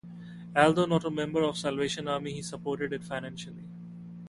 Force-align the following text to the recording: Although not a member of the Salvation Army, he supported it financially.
Although 0.55 0.87
not 0.87 1.05
a 1.05 1.11
member 1.11 1.43
of 1.43 1.53
the 1.53 1.59
Salvation 1.61 2.07
Army, 2.07 2.31
he 2.31 2.41
supported 2.41 2.91
it 2.91 3.03
financially. 3.03 3.67